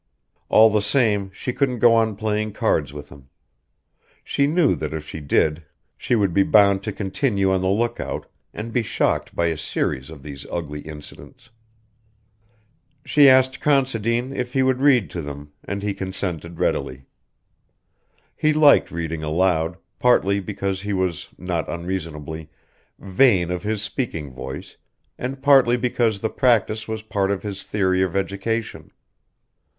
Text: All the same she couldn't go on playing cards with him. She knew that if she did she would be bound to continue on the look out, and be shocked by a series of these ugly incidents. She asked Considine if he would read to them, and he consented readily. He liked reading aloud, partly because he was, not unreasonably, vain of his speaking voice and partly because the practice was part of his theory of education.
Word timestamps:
All 0.49 0.71
the 0.71 0.81
same 0.81 1.29
she 1.31 1.53
couldn't 1.53 1.77
go 1.77 1.93
on 1.93 2.15
playing 2.15 2.53
cards 2.53 2.91
with 2.91 3.09
him. 3.09 3.29
She 4.23 4.47
knew 4.47 4.73
that 4.77 4.95
if 4.95 5.07
she 5.07 5.19
did 5.19 5.63
she 5.95 6.15
would 6.15 6.33
be 6.33 6.41
bound 6.41 6.81
to 6.81 6.91
continue 6.91 7.51
on 7.53 7.61
the 7.61 7.67
look 7.67 7.99
out, 7.99 8.25
and 8.51 8.73
be 8.73 8.81
shocked 8.81 9.35
by 9.35 9.45
a 9.45 9.57
series 9.57 10.09
of 10.09 10.23
these 10.23 10.43
ugly 10.49 10.79
incidents. 10.79 11.51
She 13.05 13.29
asked 13.29 13.59
Considine 13.59 14.35
if 14.35 14.53
he 14.53 14.63
would 14.63 14.81
read 14.81 15.11
to 15.11 15.21
them, 15.21 15.51
and 15.63 15.83
he 15.83 15.93
consented 15.93 16.59
readily. 16.59 17.05
He 18.35 18.53
liked 18.53 18.89
reading 18.89 19.21
aloud, 19.21 19.77
partly 19.99 20.39
because 20.39 20.81
he 20.81 20.93
was, 20.93 21.29
not 21.37 21.69
unreasonably, 21.69 22.49
vain 22.97 23.51
of 23.51 23.61
his 23.61 23.83
speaking 23.83 24.31
voice 24.33 24.77
and 25.19 25.43
partly 25.43 25.77
because 25.77 26.17
the 26.21 26.29
practice 26.31 26.87
was 26.87 27.03
part 27.03 27.29
of 27.29 27.43
his 27.43 27.61
theory 27.61 28.01
of 28.01 28.15
education. 28.15 28.89